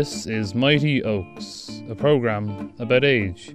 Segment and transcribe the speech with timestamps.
[0.00, 3.54] This is Mighty Oaks, a programme about age.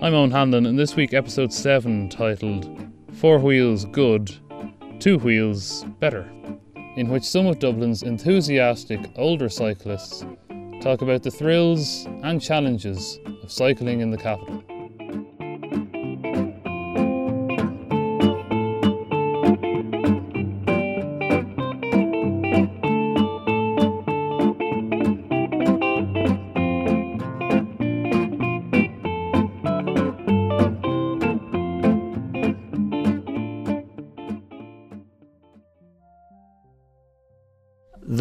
[0.00, 2.82] I'm Owen Hanlon, and this week, episode 7, titled
[3.12, 4.34] Four Wheels Good,
[5.00, 6.26] Two Wheels Better,
[6.96, 10.24] in which some of Dublin's enthusiastic older cyclists
[10.80, 14.64] talk about the thrills and challenges of cycling in the capital.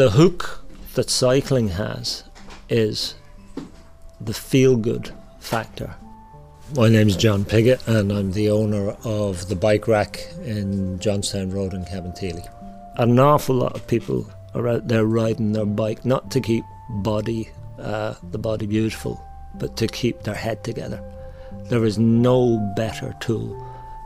[0.01, 0.63] The hook
[0.95, 2.23] that cycling has
[2.69, 3.13] is
[4.19, 5.93] the feel good factor.
[6.75, 11.51] My name is John Piggott, and I'm the owner of the bike rack in Johnstown
[11.51, 12.43] Road in Cabinteely.
[12.97, 17.51] An awful lot of people are out there riding their bike not to keep body,
[17.77, 20.99] uh, the body beautiful, but to keep their head together.
[21.65, 23.55] There is no better tool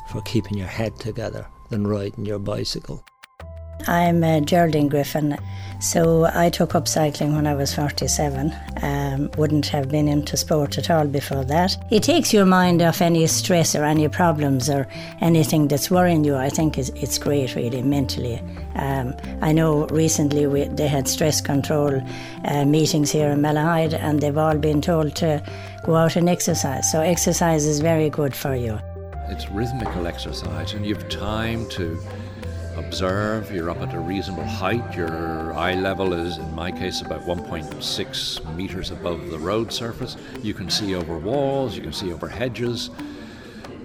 [0.10, 3.02] for keeping your head together than riding your bicycle.
[3.88, 5.38] I'm uh, Geraldine Griffin.
[5.80, 8.56] So I took up cycling when I was 47.
[8.82, 11.78] Um, wouldn't have been into sport at all before that.
[11.92, 14.88] It takes your mind off any stress or any problems or
[15.22, 16.36] anything that's worrying you.
[16.36, 18.42] I think it's, it's great, really, mentally.
[18.76, 22.02] Um, I know recently we, they had stress control
[22.46, 25.44] uh, meetings here in Malahide and they've all been told to
[25.84, 26.92] go out and exercise.
[26.92, 28.80] So exercise is very good for you.
[29.28, 32.00] It's rhythmical exercise and you've time to
[32.78, 33.52] observe.
[33.52, 34.96] You're up at a reasonable height.
[34.96, 40.18] Your eye level is, in my case, about 1.6 meters above the road surface.
[40.42, 42.90] You can see over walls, you can see over hedges.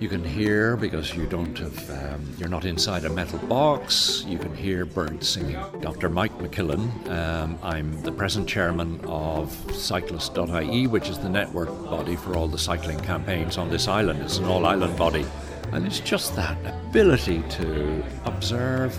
[0.00, 4.25] You can hear because you don't have, um, you're not inside a metal box.
[4.26, 5.59] You can hear birds singing.
[5.82, 6.09] Dr.
[6.09, 12.34] Mike McKillen, um, I'm the present chairman of Cyclist.ie, which is the network body for
[12.34, 14.22] all the cycling campaigns on this island.
[14.22, 15.26] It's an all island body.
[15.72, 18.98] And it's just that ability to observe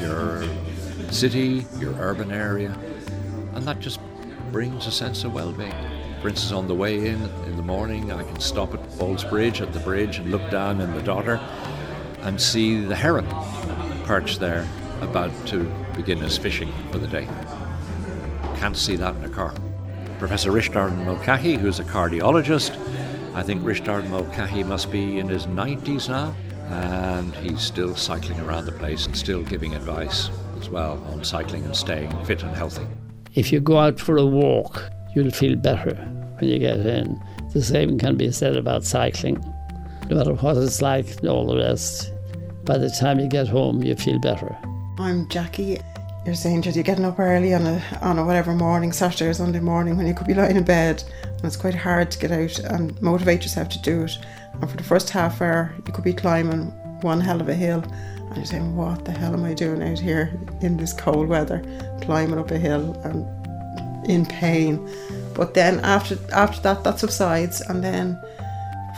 [0.00, 0.44] your
[1.10, 2.76] city, your urban area,
[3.54, 4.00] and that just
[4.52, 5.74] brings a sense of well being.
[6.20, 9.72] For instance, on the way in in the morning, I can stop at Ballsbridge at
[9.72, 11.40] the bridge and look down in the Dodder
[12.22, 13.26] and see the heron
[14.04, 14.66] perched there
[15.00, 17.26] about to begin his fishing for the day.
[18.56, 19.54] Can't see that in a car.
[20.18, 22.74] Professor Richard Mulcahy, who's a cardiologist,
[23.38, 26.34] I think Richard Mulcahy must be in his 90s now,
[26.70, 30.28] and he's still cycling around the place and still giving advice
[30.58, 32.84] as well on cycling and staying fit and healthy.
[33.36, 35.94] If you go out for a walk, you'll feel better
[36.40, 37.22] when you get in.
[37.52, 39.36] The same can be said about cycling.
[40.10, 42.12] No matter what it's like and all the rest,
[42.64, 44.58] by the time you get home, you feel better.
[44.98, 45.78] I'm Jackie.
[46.24, 49.34] You're saying that you're getting up early on a on a whatever morning, Saturday or
[49.34, 52.30] Sunday morning, when you could be lying in bed, and it's quite hard to get
[52.32, 54.18] out and motivate yourself to do it.
[54.60, 56.66] And for the first half hour, you could be climbing
[57.00, 57.82] one hell of a hill,
[58.18, 60.30] and you're saying, "What the hell am I doing out here
[60.60, 61.62] in this cold weather,
[62.02, 63.24] climbing up a hill and
[64.06, 64.86] in pain?"
[65.34, 68.18] But then after after that, that subsides, and then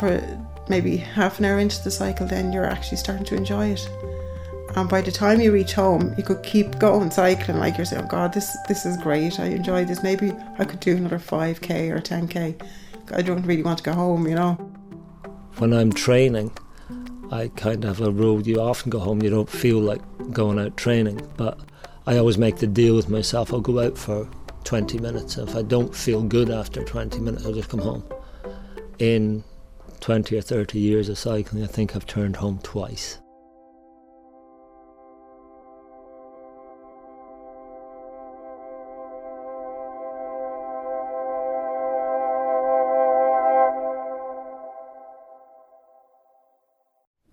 [0.00, 0.20] for
[0.68, 3.88] maybe half an hour into the cycle, then you're actually starting to enjoy it
[4.76, 8.04] and by the time you reach home you could keep going cycling like you're saying
[8.04, 9.40] oh god this this is great.
[9.40, 10.02] I enjoy this.
[10.02, 12.62] Maybe I could do another 5k or 10k
[13.12, 14.52] I don't really want to go home you know.
[15.58, 16.52] When I'm training
[17.32, 18.40] I kind of have a rule.
[18.42, 20.00] You often go home you don't feel like
[20.32, 21.20] going out training.
[21.36, 21.58] But
[22.06, 23.52] I always make the deal with myself.
[23.52, 24.28] I'll go out for
[24.64, 25.36] 20 minutes.
[25.36, 28.04] And if I don't feel good after 20 minutes I'll just come home.
[28.98, 29.42] In
[30.00, 33.19] 20 or 30 years of cycling I think I've turned home twice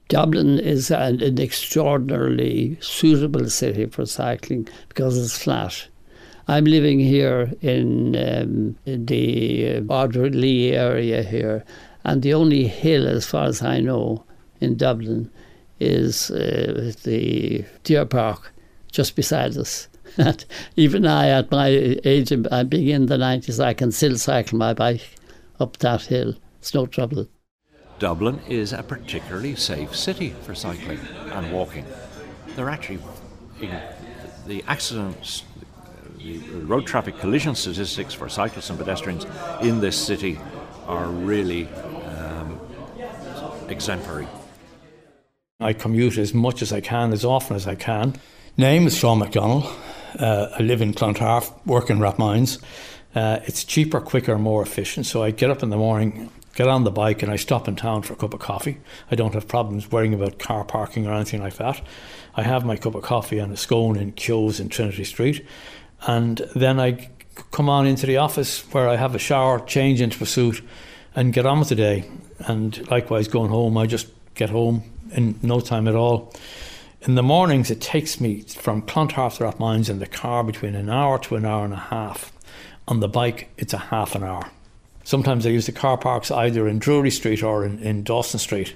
[0.10, 5.88] Dublin is an, an, extraordinarily suitable city for cycling because it's flat.
[6.48, 11.66] I'm living here in, um, in the Ardrey area here,
[12.06, 14.24] and the only hill, as far as I know,
[14.62, 15.30] in Dublin
[15.80, 18.54] is uh, the Deer Park
[18.92, 19.90] just beside us.
[20.78, 24.74] Even I, at my age, I'm being in the 90s, I can still cycle my
[24.74, 25.16] bike
[25.60, 26.34] up that hill.
[26.60, 27.28] It's no trouble.
[28.00, 31.00] Dublin is a particularly safe city for cycling
[31.32, 31.86] and walking.
[32.56, 33.00] They're actually
[34.46, 35.44] the accidents,
[36.18, 39.26] the road traffic collision statistics for cyclists and pedestrians
[39.62, 40.40] in this city
[40.86, 42.60] are really um,
[43.68, 44.28] exemplary.
[45.60, 48.16] I commute as much as I can, as often as I can.
[48.58, 49.74] Name is Sean McDonnell.
[50.20, 52.62] Uh, I live in Clontarf, work in Rathmines.
[53.16, 55.06] Uh, it's cheaper, quicker, more efficient.
[55.06, 57.76] So I get up in the morning, get on the bike, and I stop in
[57.76, 58.78] town for a cup of coffee.
[59.10, 61.82] I don't have problems worrying about car parking or anything like that.
[62.36, 65.46] I have my cup of coffee and a scone in Kehoes in Trinity Street,
[66.06, 67.10] and then I
[67.52, 70.62] come on into the office where I have a shower, change into a suit,
[71.16, 72.06] and get on with the day.
[72.40, 76.34] And likewise, going home, I just get home in no time at all.
[77.02, 80.90] In the mornings, it takes me from Clontarf to Rathmines in the car between an
[80.90, 82.32] hour to an hour and a half.
[82.88, 84.50] On the bike, it's a half an hour.
[85.04, 88.76] Sometimes I use the car parks either in Drury Street or in, in Dawson Street,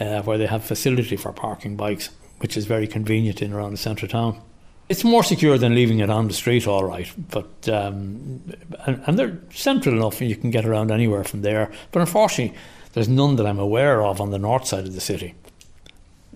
[0.00, 3.76] uh, where they have facility for parking bikes, which is very convenient in around the
[3.76, 4.40] centre of town.
[4.88, 8.42] It's more secure than leaving it on the street, all right, but um,
[8.86, 11.70] and, and they're central enough, and you can get around anywhere from there.
[11.92, 12.58] But unfortunately,
[12.92, 15.34] there's none that I'm aware of on the north side of the city.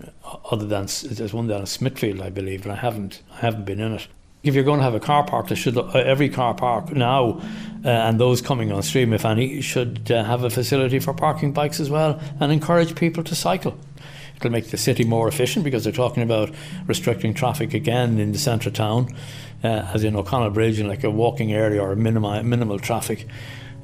[0.02, 3.64] Uh, other than there's one down in Smithfield, I believe, and I haven't I haven't
[3.64, 4.06] been in it.
[4.46, 7.40] If you're going to have a car park, there should uh, every car park now,
[7.84, 11.52] uh, and those coming on stream, if any, should uh, have a facility for parking
[11.52, 13.76] bikes as well, and encourage people to cycle.
[14.36, 16.50] It'll make the city more efficient because they're talking about
[16.86, 19.12] restricting traffic again in the centre of town,
[19.64, 23.26] uh, as in O'Connell Bridge, and like a walking area or minimal minimal traffic.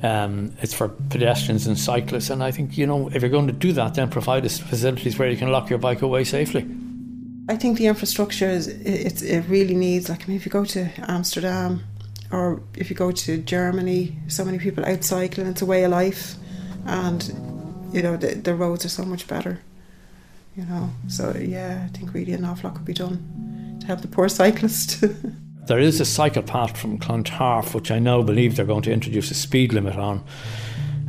[0.03, 3.53] Um, it's for pedestrians and cyclists, and I think you know if you're going to
[3.53, 6.69] do that, then provide us facilities where you can lock your bike away safely.
[7.53, 10.65] I think the infrastructure is it, it really needs like I mean if you go
[10.65, 11.85] to Amsterdam
[12.31, 15.49] or if you go to Germany, so many people out cycling.
[15.49, 16.37] It's a way of life,
[16.87, 17.23] and
[17.93, 19.61] you know the the roads are so much better.
[20.57, 24.01] You know, so yeah, I think really an awful lot could be done to help
[24.01, 25.05] the poor cyclist.
[25.67, 29.31] There is a cycle path from Clontarf, which I now believe they're going to introduce
[29.31, 30.25] a speed limit on.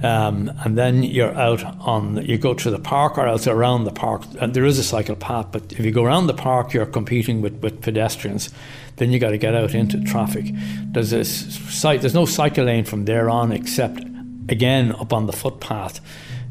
[0.03, 3.91] Um, and then you're out on, you go to the park or else around the
[3.91, 4.23] park.
[4.41, 7.41] And there is a cycle path, but if you go around the park, you're competing
[7.41, 8.49] with, with pedestrians.
[8.97, 10.47] Then you got to get out into traffic.
[10.91, 14.01] There's a site, there's no cycle lane from there on, except
[14.49, 16.01] again up on the footpath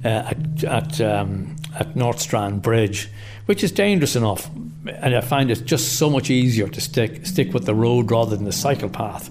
[0.03, 3.11] uh, at at, um, at North Strand Bridge,
[3.45, 4.51] which is dangerous enough
[4.87, 8.37] and I find it just so much easier to stick stick with the road rather
[8.37, 9.31] than the cycle path.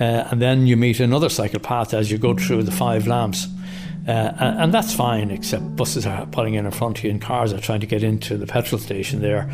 [0.00, 3.48] Uh, and then you meet another cycle path as you go through the five lamps.
[4.06, 7.20] Uh, and, and, that's fine, except buses are pulling in in front of you and
[7.20, 9.52] cars are trying to get into the petrol station there.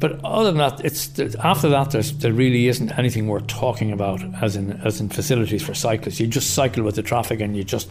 [0.00, 4.56] But other than that, it's after that there really isn't anything worth talking about as
[4.56, 6.18] in as in facilities for cyclists.
[6.18, 7.90] You just cycle with the traffic and you just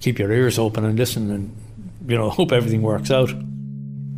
[0.00, 1.56] keep your ears open and listen and
[2.06, 3.30] you know hope everything works out.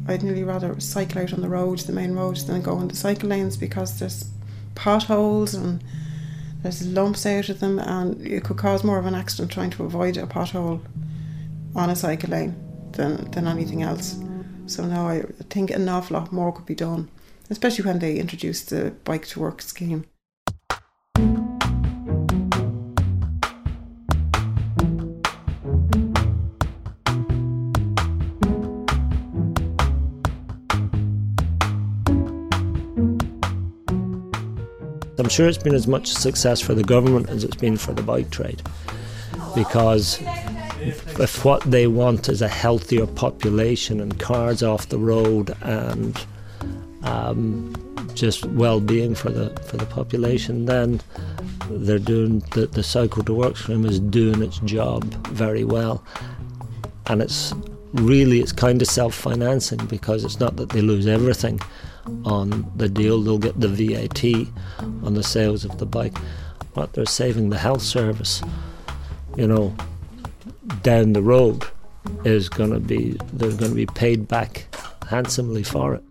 [0.09, 2.97] I'd nearly rather cycle out on the road, the main road, than go on the
[2.97, 4.29] cycle lanes because there's
[4.75, 5.83] potholes and
[6.66, 9.84] there's lumps out of them, and it could cause more of an accident trying to
[9.84, 10.80] avoid a pothole
[11.76, 12.56] on a cycle lane
[12.92, 14.18] than, than anything else.
[14.66, 17.08] So now I think an awful lot more could be done,
[17.50, 20.06] especially when they introduced the bike to work scheme.
[35.26, 37.92] I'm sure it's been as much a success for the government as it's been for
[37.92, 38.62] the bike trade.
[39.56, 40.21] Because
[40.80, 46.25] if what they want is a healthier population and cars off the road and
[47.02, 47.75] um,
[48.14, 51.00] just well-being for the for the population, then
[51.71, 56.04] they're doing the, the cycle to work stream is doing its job very well,
[57.09, 57.52] and it's
[57.95, 61.61] really it's kind of self-financing because it's not that they lose everything
[62.25, 63.22] on the deal.
[63.22, 64.25] They'll get the VAT
[65.04, 66.16] on the sales of the bike,
[66.75, 68.42] but they're saving the health service.
[69.36, 69.76] You know,
[70.82, 71.64] down the road
[72.25, 74.66] is going to be they're going to be paid back
[75.08, 76.02] handsomely for it.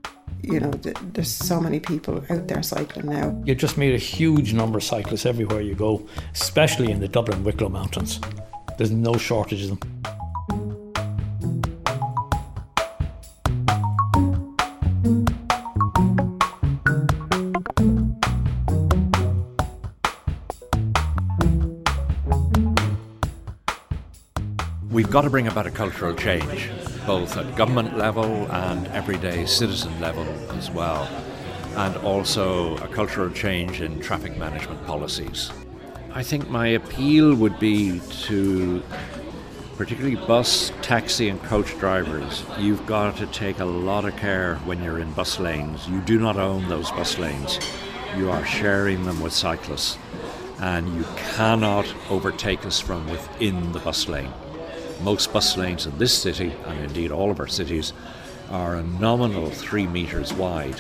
[0.41, 3.41] You know, there's so many people out there cycling now.
[3.45, 7.43] You just meet a huge number of cyclists everywhere you go, especially in the Dublin
[7.43, 8.19] Wicklow Mountains.
[8.77, 10.03] There's no shortage of them.
[25.15, 26.69] Got to bring about a cultural change,
[27.05, 30.25] both at government level and everyday citizen level
[30.57, 31.07] as well,
[31.77, 35.53] and also a cultural change in traffic management policies.
[36.12, 38.84] I think my appeal would be to
[39.77, 42.43] particularly bus, taxi, and coach drivers.
[42.60, 45.88] You've got to take a lot of care when you're in bus lanes.
[45.88, 47.57] You do not own those bus lanes,
[48.17, 49.98] you are sharing them with cyclists,
[50.60, 54.34] and you cannot overtake us from within the bus lane.
[55.01, 57.93] Most bus lanes in this city, and indeed all of our cities,
[58.49, 60.79] are a nominal three metres wide.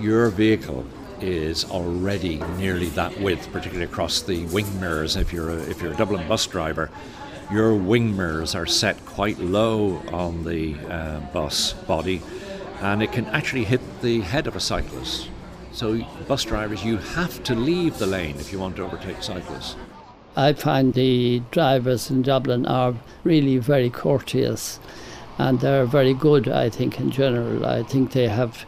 [0.00, 0.84] Your vehicle
[1.20, 5.16] is already nearly that width, particularly across the wing mirrors.
[5.16, 6.90] If you're a, if you're a Dublin bus driver,
[7.52, 12.22] your wing mirrors are set quite low on the uh, bus body,
[12.80, 15.28] and it can actually hit the head of a cyclist.
[15.72, 19.76] So, bus drivers, you have to leave the lane if you want to overtake cyclists.
[20.36, 22.94] I find the drivers in Dublin are
[23.24, 24.78] really very courteous
[25.40, 27.64] and they're very good, I think, in general.
[27.64, 28.66] I think they have.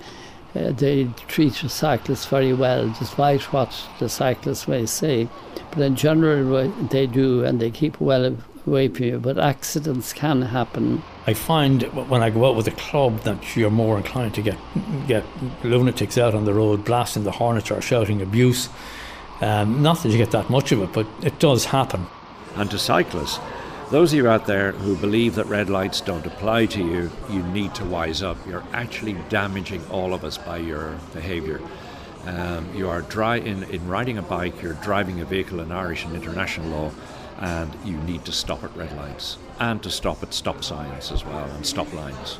[0.54, 5.28] Uh, they treat the cyclists very well, despite what the cyclists may say.
[5.70, 9.18] But in general, they do, and they keep well away from you.
[9.18, 11.02] But accidents can happen.
[11.26, 14.58] I find when I go out with a club that you're more inclined to get
[15.06, 15.24] get
[15.62, 18.68] lunatics out on the road blasting the hornets or shouting abuse.
[19.42, 22.06] Um, not that you get that much of it, but it does happen.
[22.54, 23.40] And to cyclists,
[23.90, 27.42] those of you out there who believe that red lights don't apply to you, you
[27.48, 28.36] need to wise up.
[28.46, 31.60] You're actually damaging all of us by your behaviour.
[32.24, 36.04] Um, you are dry in, in riding a bike, you're driving a vehicle in Irish
[36.04, 36.92] and international law,
[37.40, 41.24] and you need to stop at red lights and to stop at stop signs as
[41.24, 42.38] well and stop lines.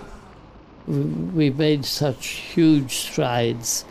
[0.87, 3.85] We've made such huge strides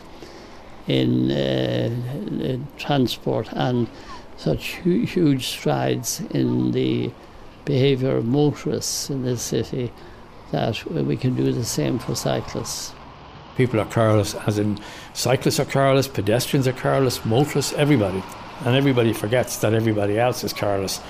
[0.86, 3.88] in, uh, transport and
[4.36, 7.10] such hu- huge strides in the
[7.64, 9.92] behaviour of motorists in this city
[10.50, 12.92] that we can do the same for cyclists.
[13.56, 14.78] People are careless, as in
[15.12, 18.22] cyclists are careless, pedestrians are careless, motorists, everybody.
[18.64, 21.00] And everybody forgets that everybody else is careless.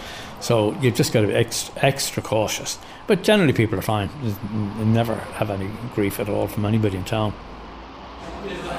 [0.41, 2.79] So you've just got to be extra, cautious.
[3.07, 4.11] But generally, people are fine.
[4.25, 7.35] You never have any grief at all from anybody in town.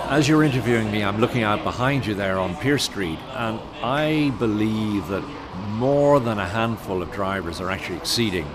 [0.09, 4.33] As you're interviewing me, I'm looking out behind you there on Pearse Street, and I
[4.37, 5.23] believe that
[5.69, 8.47] more than a handful of drivers are actually exceeding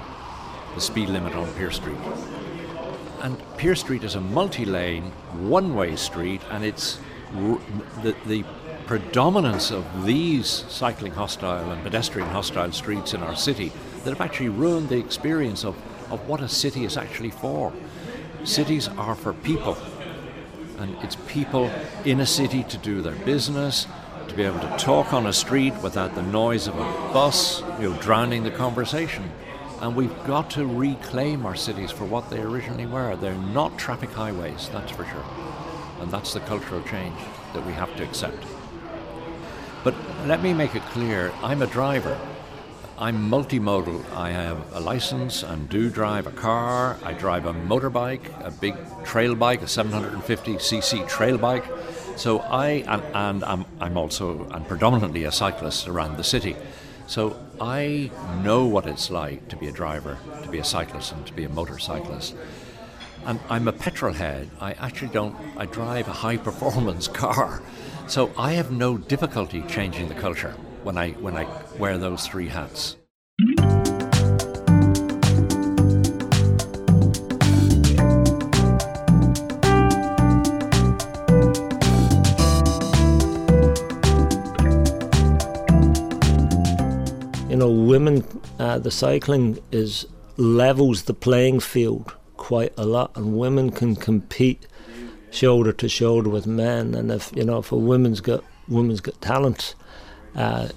[0.75, 1.97] the speed limit on Pearse Street.
[3.23, 7.01] And Pearse Street is a multi lane, one way street, and it's
[8.03, 8.45] the, the
[8.87, 13.73] predominance of these cycling hostile and pedestrian hostile streets in our city
[14.05, 15.75] that have actually ruined the experience of,
[16.13, 17.73] of what a city is actually for.
[18.45, 19.77] Cities are for people,
[20.79, 21.71] and it's people
[22.05, 23.87] in a city to do their business,
[24.29, 27.91] to be able to talk on a street without the noise of a bus, you
[27.91, 29.31] know, drowning the conversation.
[29.81, 33.17] And we've got to reclaim our cities for what they originally were.
[33.17, 35.25] They're not traffic highways, that's for sure.
[36.01, 37.19] And that's the cultural change
[37.55, 38.43] that we have to accept.
[39.85, 39.95] But
[40.27, 42.19] let me make it clear I'm a driver.
[43.01, 44.05] I'm multimodal.
[44.13, 46.97] I have a license and do drive a car.
[47.05, 48.75] I drive a motorbike, a big
[49.05, 51.65] trail bike, a 750cc trail bike.
[52.17, 56.57] So I and, and I'm, I'm also and predominantly a cyclist around the city.
[57.07, 58.11] So I
[58.43, 61.45] know what it's like to be a driver, to be a cyclist, and to be
[61.45, 62.35] a motorcyclist.
[63.25, 64.51] And I'm a petrol head.
[64.61, 65.37] I actually don't.
[65.57, 67.63] I drive a high performance car,
[68.09, 70.57] so I have no difficulty changing the culture
[70.89, 71.47] when I when I
[71.79, 72.97] wear those three hats.
[87.51, 88.25] You know, women,
[88.59, 90.07] uh, the cycling is
[90.39, 94.67] levels the playing field quite a lot, and women can compete
[95.31, 96.95] shoulder to shoulder with men.
[96.95, 99.75] And if you know, if a woman's got woman's got talent,
[100.39, 100.69] uh,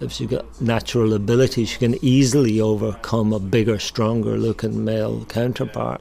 [0.00, 6.00] if she's got natural ability, she can easily overcome a bigger, stronger looking male counterpart.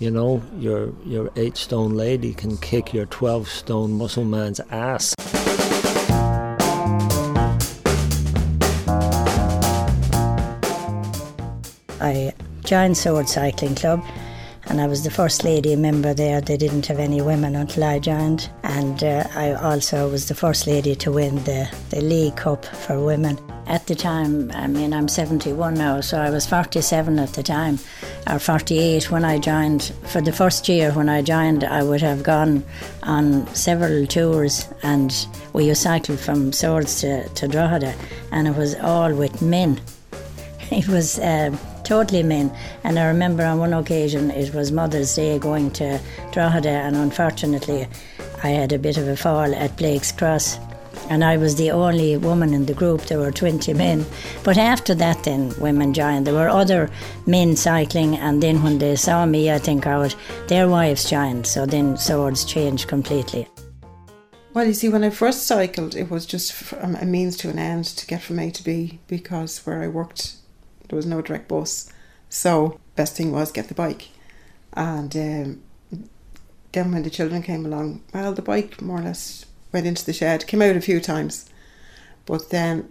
[0.00, 5.14] You know, your your eight stone lady can kick your twelve stone muscle man's ass.
[12.00, 12.32] I
[12.64, 14.02] joined Swords Cycling Club
[14.70, 16.40] and I was the first lady member there.
[16.40, 18.48] They didn't have any women until I joined.
[18.62, 23.04] And uh, I also was the first lady to win the, the League Cup for
[23.04, 23.36] women.
[23.66, 27.80] At the time, I mean, I'm 71 now, so I was 47 at the time,
[28.28, 29.92] or 48 when I joined.
[30.06, 32.64] For the first year when I joined, I would have gone
[33.02, 37.92] on several tours, and we used to cycle from Swords to, to Drogheda,
[38.30, 39.80] and it was all with men.
[40.72, 41.50] It was uh,
[41.90, 42.52] totally men.
[42.84, 47.88] And I remember on one occasion it was Mother's Day going to Drogheda, and unfortunately,
[48.44, 50.60] I had a bit of a fall at Blake's Cross.
[51.08, 53.00] And I was the only woman in the group.
[53.02, 54.06] There were 20 men.
[54.44, 56.28] But after that, then women joined.
[56.28, 56.88] There were other
[57.26, 60.14] men cycling, and then when they saw me, I think out,
[60.46, 61.44] their wives joined.
[61.44, 63.48] So then Swords changed completely.
[64.54, 67.58] Well, you see, when I first cycled, it was just um, a means to an
[67.58, 70.36] end to get from A to B because where I worked,
[70.90, 71.90] there was no direct bus.
[72.28, 74.10] So best thing was get the bike,
[74.74, 75.62] and um,
[76.72, 80.12] then when the children came along, well, the bike more or less went into the
[80.12, 81.48] shed, came out a few times.
[82.26, 82.88] But then,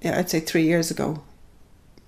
[0.00, 1.22] yeah, I'd say three years ago,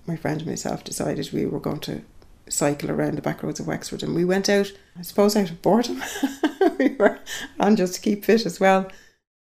[0.05, 2.01] my friend and myself decided we were going to
[2.49, 5.61] cycle around the back roads of Wexford and we went out, I suppose, out of
[5.61, 6.01] boredom.
[6.79, 7.19] we were
[7.59, 8.89] on just to keep fit as well.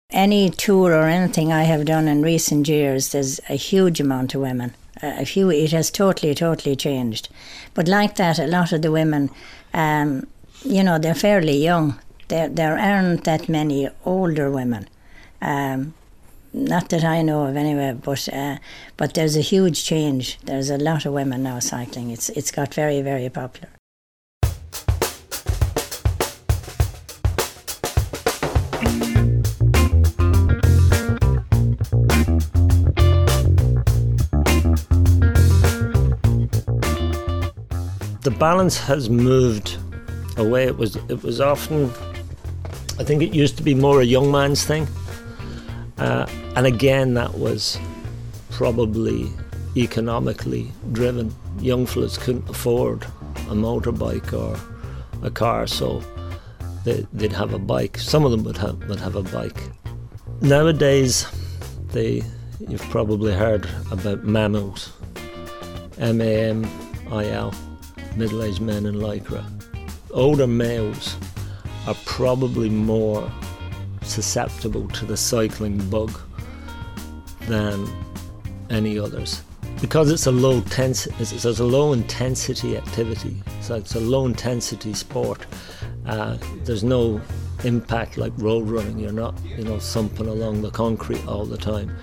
[0.10, 4.42] Any tour or anything I have done in recent years, there's a huge amount of
[4.42, 4.74] women.
[5.04, 7.30] A few, it has totally, totally changed.
[7.74, 9.30] But like that, a lot of the women,
[9.74, 10.28] um,
[10.64, 12.00] you know, they're fairly young.
[12.30, 14.88] There, there aren't that many older women.
[15.42, 15.94] Um,
[16.54, 18.58] not that I know of anyway, but uh,
[18.96, 20.40] but there's a huge change.
[20.46, 22.12] There's a lot of women now cycling.
[22.12, 23.70] It's it's got very very popular.
[38.24, 39.78] The balance has moved
[40.38, 40.64] away.
[40.64, 41.92] It was it was often,
[42.98, 44.88] I think it used to be more a young man's thing,
[45.98, 46.26] uh,
[46.56, 47.78] and again that was
[48.50, 49.30] probably
[49.76, 51.36] economically driven.
[51.60, 53.04] Young fellas couldn't afford
[53.50, 54.58] a motorbike or
[55.22, 56.02] a car, so
[56.86, 57.98] they, would have a bike.
[57.98, 59.62] Some of them would have would have a bike.
[60.42, 61.28] Nowadays,
[61.90, 62.24] they
[62.70, 64.94] you've probably heard about mammals,
[65.98, 66.66] M A M
[67.12, 67.54] I L,
[68.16, 69.46] middle-aged men in lycra.
[70.12, 71.18] Older males
[71.88, 73.30] are probably more
[74.04, 76.20] susceptible to the cycling bug
[77.48, 77.88] than
[78.70, 79.42] any others.
[79.82, 84.26] Because it's a low tense it's, it's a low intensity activity so it's a low
[84.26, 85.46] intensity sport
[86.06, 87.22] uh, there's no
[87.64, 89.00] impact like road running.
[89.00, 91.96] You're not you know thumping along the concrete all the time.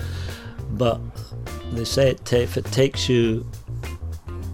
[0.72, 1.00] But
[1.72, 3.46] they say it ta- if it takes you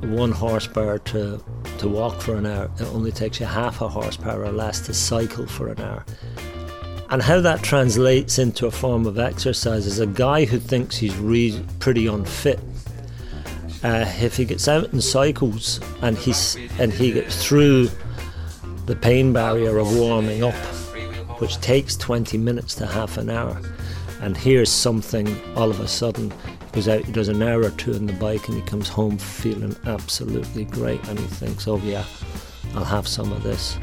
[0.02, 1.42] one horsepower to
[1.78, 4.92] to walk for an hour it only takes you half a horsepower or less to
[4.92, 6.04] cycle for an hour
[7.08, 11.16] and how that translates into a form of exercise is a guy who thinks he's
[11.18, 12.58] re- pretty unfit.
[13.84, 17.88] Uh, if he gets out and cycles and he's and he gets through
[18.86, 20.54] the pain barrier of warming up,
[21.40, 23.60] which takes 20 minutes to half an hour,
[24.20, 26.32] and here's something all of a sudden
[26.76, 29.16] goes out, he does an hour or two on the bike, and he comes home
[29.16, 32.04] feeling absolutely great, and he thinks, oh yeah,
[32.74, 33.78] I'll have some of this.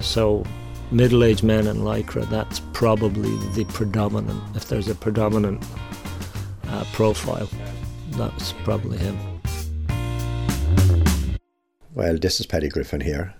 [0.00, 0.44] So
[0.90, 5.64] middle aged men in Lycra, that's probably the predominant, if there's a predominant
[6.68, 7.48] uh, profile,
[8.10, 9.18] that's probably him.
[11.94, 13.32] Well, this is Paddy Griffin here,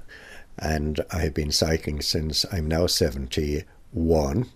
[0.59, 4.47] and I've been cycling since I'm now 71.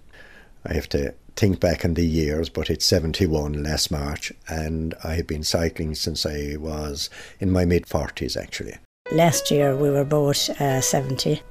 [0.64, 5.14] I have to think back in the years, but it's 71 last March, and I
[5.14, 8.78] have been cycling since I was in my mid 40s actually.
[9.12, 11.42] Last year we were both uh, 70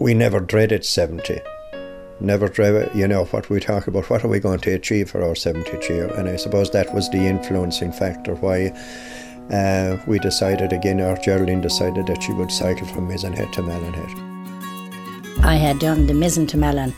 [0.00, 1.40] we never dreaded 70.
[2.20, 5.22] Never dreaded, you know, what we talk about, what are we going to achieve for
[5.22, 6.06] our 70th year?
[6.14, 8.68] And I suppose that was the influencing factor why
[9.52, 13.62] uh, we decided again, or Geraldine decided that she would cycle from Mizen Head to
[13.62, 15.44] Malin Head.
[15.44, 16.94] I had done the Mizen to Malin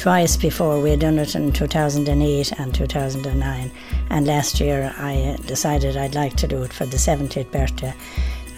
[0.00, 0.80] twice before.
[0.80, 3.70] We had done it in 2008 and 2009.
[4.08, 7.92] And last year I decided I'd like to do it for the 70th birthday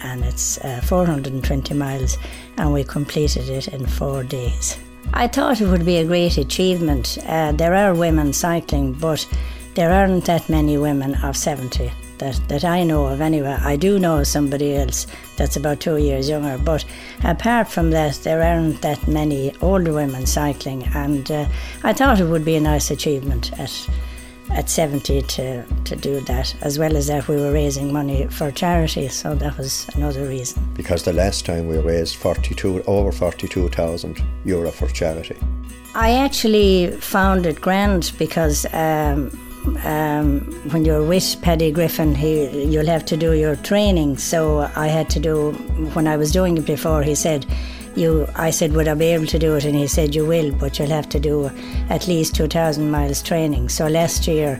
[0.03, 2.17] and it's uh, 420 miles,
[2.57, 4.77] and we completed it in four days.
[5.13, 7.17] I thought it would be a great achievement.
[7.25, 9.25] Uh, there are women cycling, but
[9.75, 13.57] there aren't that many women of 70 that, that I know of anyway.
[13.61, 16.85] I do know somebody else that's about two years younger, but
[17.23, 21.47] apart from that, there aren't that many older women cycling, and uh,
[21.83, 23.89] I thought it would be a nice achievement at
[24.53, 26.55] at 70 to, to do that.
[26.61, 30.63] As well as that, we were raising money for charity, so that was another reason.
[30.75, 35.37] Because the last time we raised 42, over 42,000 euro for charity.
[35.95, 39.29] I actually found it grand because um,
[39.83, 44.17] um, when you're with Paddy Griffin, he, you'll have to do your training.
[44.17, 45.51] So I had to do,
[45.93, 47.45] when I was doing it before, he said,
[47.95, 49.65] you I said would I be able to do it?
[49.65, 51.51] And he said you will but you'll have to do
[51.89, 53.69] at least 2000 miles training.
[53.69, 54.59] So last year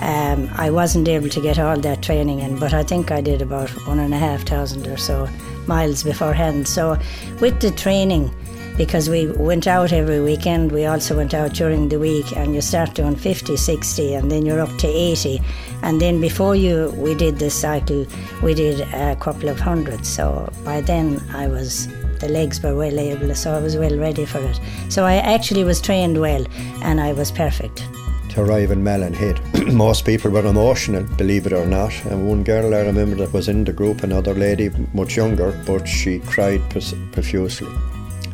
[0.00, 3.40] um, I wasn't able to get all that training in but I think I did
[3.40, 5.28] about one and a half thousand or so
[5.66, 6.66] miles beforehand.
[6.66, 6.98] So
[7.40, 8.34] with the training
[8.76, 12.60] because we went out every weekend we also went out during the week and you
[12.60, 15.40] start doing 50 60 and then you're up to 80
[15.82, 18.06] and then before you we did this cycle
[18.42, 21.88] we did a couple of hundred so by then I was
[22.22, 24.60] the legs were well able, so I was well ready for it.
[24.88, 26.46] So I actually was trained well
[26.82, 27.84] and I was perfect.
[28.30, 29.40] To arrive in Malin Head,
[29.74, 31.92] most people were emotional, believe it or not.
[32.06, 35.86] And one girl I remember that was in the group, another lady much younger, but
[35.86, 37.68] she cried profusely.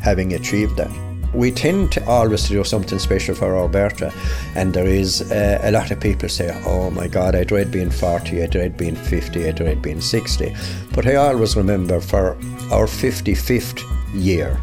[0.09, 0.91] Having achieved that.
[1.35, 4.11] We tend to always do something special for our Bertha,
[4.55, 7.91] and there is uh, a lot of people say, "Oh my God, I dread being
[7.91, 10.57] 40, I dread being 50, I dread being 60."
[10.95, 12.39] But I always remember for
[12.73, 13.83] our 55th
[14.15, 14.59] year,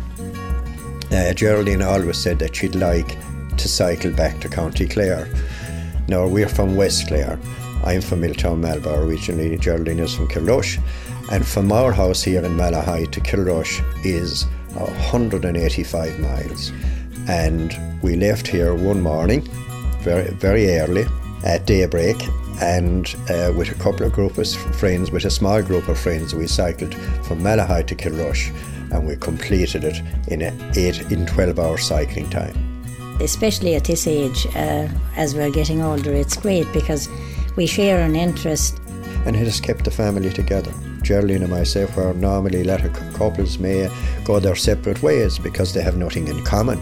[1.12, 3.16] uh, Geraldine always said that she'd like
[3.58, 5.28] to cycle back to County Clare.
[6.08, 7.38] Now we're from West Clare.
[7.84, 9.56] I'm from Milltown Malbay originally.
[9.60, 10.80] Geraldine is from Kilrush.
[11.32, 14.48] And from our house here in Malahide to Kilrush is
[14.84, 16.72] 185 miles.
[17.28, 19.42] And we left here one morning,
[20.02, 21.06] very, very early,
[21.44, 22.18] at daybreak,
[22.62, 26.34] and uh, with a couple of group of friends, with a small group of friends,
[26.34, 26.94] we cycled
[27.26, 28.54] from Malahide to Kilrush,
[28.92, 32.56] and we completed it in a eight in 12 hour cycling time.
[33.20, 37.10] Especially at this age, uh, as we're getting older, it's great because
[37.56, 38.80] we share an interest.
[39.26, 40.74] And it has kept the family together.
[41.06, 43.88] Geraldine and myself, where normally of couples may
[44.24, 46.80] go their separate ways because they have nothing in common.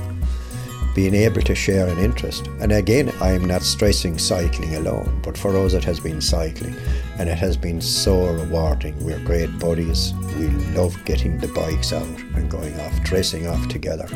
[0.96, 2.48] Being able to share an interest.
[2.62, 6.76] And again, I am not stressing cycling alone, but for us it has been cycling.
[7.18, 9.04] And it has been so rewarding.
[9.04, 10.14] We're great buddies.
[10.38, 14.08] We love getting the bikes out and going off, dressing off together.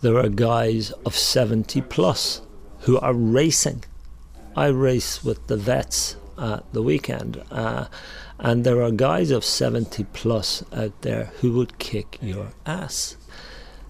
[0.00, 2.40] There are guys of 70 plus
[2.80, 3.84] who are racing.
[4.56, 7.42] I race with the vets at the weekend.
[7.50, 7.86] Uh,
[8.40, 13.16] and there are guys of 70 plus out there who would kick your ass.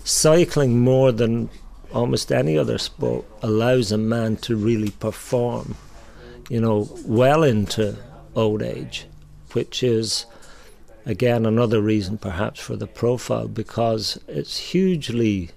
[0.02, 1.50] Cycling more than
[1.92, 5.76] almost any other sport allows a man to really perform,
[6.48, 7.96] you know, well into
[8.34, 9.06] old age,
[9.52, 10.26] which is
[11.06, 15.50] again another reason perhaps for the profile because it's hugely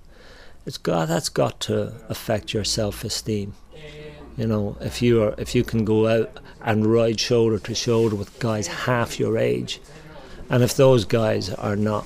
[0.66, 3.54] it's got that's got to affect your self-esteem
[4.38, 8.16] you know, if you are if you can go out and ride shoulder to shoulder
[8.16, 9.80] with guys half your age,
[10.50, 12.06] and if those guys are not,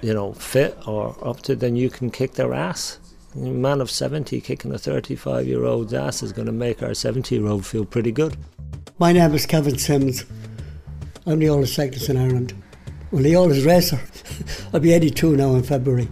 [0.00, 2.98] you know, fit or up to, then you can kick their ass.
[3.36, 6.94] A man of 70 kicking a 35 year old's ass is going to make our
[6.94, 8.36] 70 year old feel pretty good.
[8.98, 10.24] My name is Kevin Sims.
[11.26, 12.54] I'm the oldest cyclist in Ireland.
[13.12, 14.00] Well, the oldest racer.
[14.74, 16.08] I'll be 82 now in February.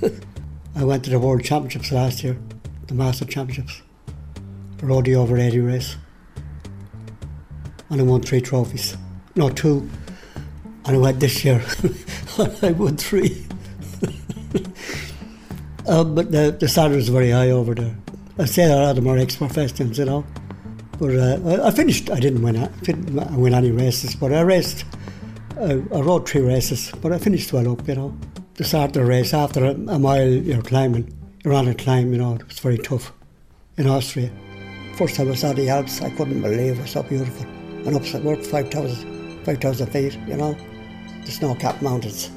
[0.76, 2.36] I went to the World Championships last year,
[2.86, 3.82] the Master Championships
[4.82, 5.96] rodeo over 80 race.
[7.88, 8.96] And I won three trophies.
[9.36, 9.88] No, two.
[10.84, 11.62] And I went this year.
[12.62, 13.46] I won three.
[15.86, 17.96] um, but the, the standard is very high over there.
[18.38, 20.24] I say a lot of them are ex-professionals, you know.
[20.98, 24.84] But uh, I, finished, I didn't win, I didn't win any races, but I raced,
[25.58, 28.16] I, I rode three races, but I finished well up, you know.
[28.56, 31.12] To start the race, after a, a mile you're climbing,
[31.44, 33.12] you're on a climb, you know, it was very tough
[33.76, 34.30] in Austria.
[35.02, 37.44] First time I saw the Alps, I couldn't believe it was so beautiful.
[37.84, 40.56] And up, we're 5,000 5, feet, you know,
[41.24, 42.30] the snow-capped mountains.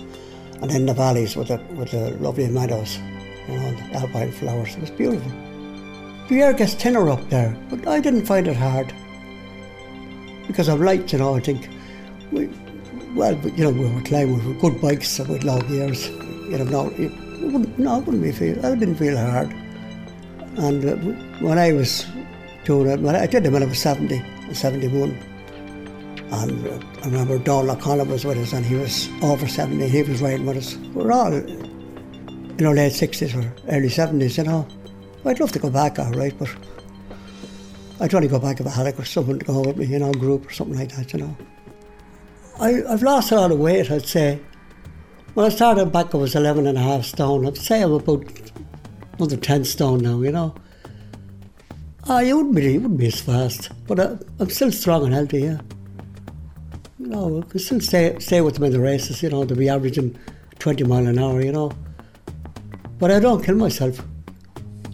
[0.63, 2.97] And then the valleys with the, with the lovely meadows,
[3.47, 4.73] you know, the alpine flowers.
[4.73, 5.32] It was beautiful.
[6.28, 8.91] The air gets thinner up there, but I didn't find it hard.
[10.47, 11.69] Because I've liked, you know, I think,
[12.32, 12.49] we,
[13.13, 16.10] well, you know, we were climbing with good bikes and with long gears.
[16.10, 17.12] You know, no, it
[17.43, 19.54] wouldn't, no, it wouldn't be feel, I didn't feel hard.
[20.58, 20.95] And uh,
[21.45, 22.08] when I was
[22.67, 25.12] Well, I did it when I was 70, 71.
[26.32, 30.21] And I remember Don O'Connor was with us and he was over 70, he was
[30.21, 30.75] riding with us.
[30.75, 34.67] We are all, you know, late 60s or early 70s, you know.
[35.25, 36.49] I'd love to go back, all right, but
[37.99, 40.10] I'd only go back if I had like, someone to go with me, you know,
[40.10, 41.38] a group or something like that, you know.
[42.60, 44.41] I, I've lost a lot of weight, I'd say.
[45.36, 47.45] When I started back, I was 11 and a half stone.
[47.45, 48.25] I'd say I'm about
[49.17, 50.56] another 10 stone now, you know.
[52.07, 55.13] Oh, you wouldn't be, you wouldn't be as fast, but uh, I'm still strong and
[55.13, 55.59] healthy, yeah.
[56.99, 59.55] You know, I can still stay, stay with them in the races, you know, to
[59.55, 60.15] be averaging
[60.59, 61.71] 20 mile an hour, you know.
[62.99, 63.99] But I don't kill myself.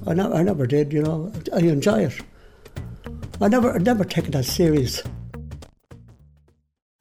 [0.08, 1.34] I, ne- I never did, you know.
[1.54, 2.22] I enjoy it.
[3.42, 5.04] I never, I never take it as serious.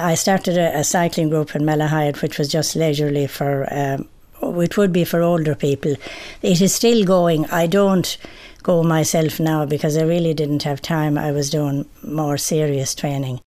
[0.00, 4.08] I started a, a cycling group in Malahide, which was just leisurely for, um,
[4.42, 5.94] it would be for older people.
[6.42, 7.46] It is still going.
[7.46, 8.16] I don't
[8.62, 11.16] go myself now because I really didn't have time.
[11.18, 13.40] I was doing more serious training.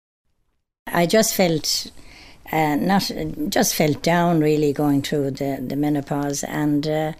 [0.87, 1.91] I just felt
[2.51, 3.09] uh, not
[3.49, 7.13] just felt down really going through the, the menopause and uh,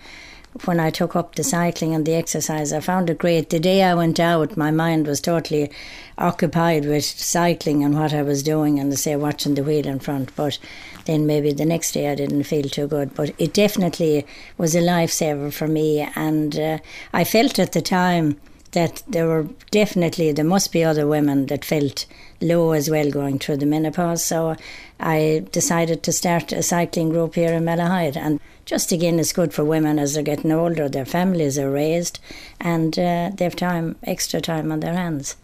[0.65, 3.49] when I took up the cycling and the exercise I found it great.
[3.49, 5.71] The day I went out my mind was totally
[6.17, 10.35] occupied with cycling and what I was doing and say watching the wheel in front
[10.35, 10.59] but
[11.05, 13.13] then maybe the next day I didn't feel too good.
[13.13, 14.25] But it definitely
[14.57, 16.77] was a lifesaver for me, and uh,
[17.13, 18.39] I felt at the time
[18.73, 22.05] that there were definitely, there must be other women that felt
[22.41, 24.23] low as well going through the menopause.
[24.23, 24.55] So
[24.99, 28.17] I decided to start a cycling group here in Malahide.
[28.17, 32.19] And just again, it's good for women as they're getting older, their families are raised,
[32.59, 35.35] and uh, they have time, extra time on their hands.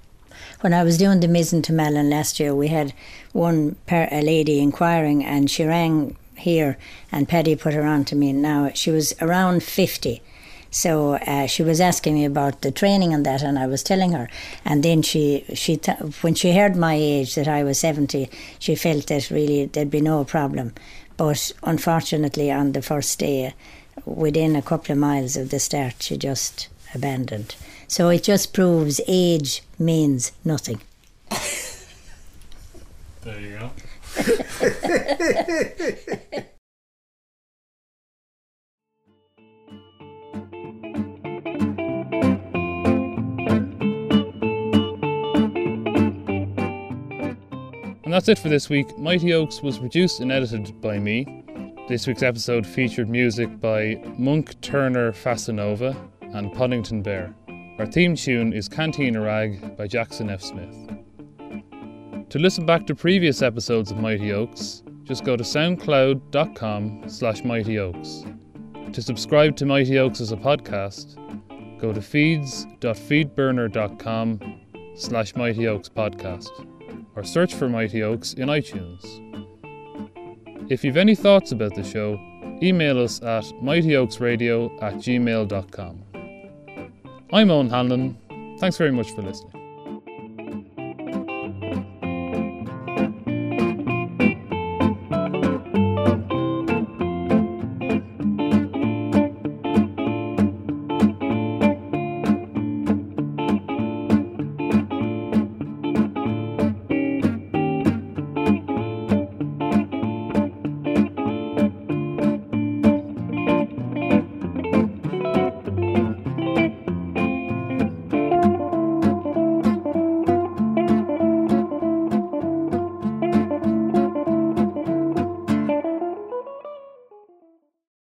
[0.62, 2.94] When I was doing the Mizen to Malin last year, we had
[3.34, 6.78] one per, a lady inquiring, and she rang here,
[7.12, 8.32] and Paddy put her on to me.
[8.32, 10.22] Now she was around fifty,
[10.72, 14.12] so uh, she was asking me about the training and that, and I was telling
[14.12, 14.30] her.
[14.64, 18.30] And then she, she, t- when she heard my age, that I was seventy,
[18.60, 20.74] she felt that really there'd be no problem.
[21.18, 23.54] But unfortunately, on the first day,
[24.06, 27.56] within a couple of miles of the start, she just abandoned.
[27.88, 30.82] So it just proves age means nothing.
[33.24, 33.72] There you go.
[48.20, 48.98] that's it for this week.
[48.98, 51.46] Mighty Oaks was produced and edited by me.
[51.88, 55.96] This week's episode featured music by Monk Turner Fascinoma
[56.34, 57.34] and Poddington Bear.
[57.80, 60.42] Our theme tune is Cantina Rag by Jackson F.
[60.42, 60.76] Smith.
[62.30, 67.80] To listen back to previous episodes of Mighty Oaks, just go to soundcloud.com slash Mighty
[67.80, 68.26] Oaks.
[68.92, 71.16] To subscribe to Mighty Oaks as a podcast,
[71.80, 74.60] go to feeds.feedburner.com
[74.98, 76.79] slash Mighty Oaks podcast
[77.16, 79.04] or search for Mighty Oaks in iTunes.
[80.72, 82.20] If you've any thoughts about the show,
[82.62, 86.04] email us at mightyoaksradio at gmail.com.
[87.34, 88.18] I'm Owen Hanlon.
[88.60, 89.49] Thanks very much for listening.